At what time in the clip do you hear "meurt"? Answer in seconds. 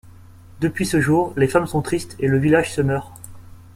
2.81-3.11